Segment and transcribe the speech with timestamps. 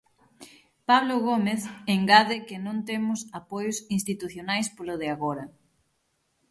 [0.89, 1.61] Pablo Gómez
[1.95, 5.45] engade que non temos apoios institucionais, polo de agora.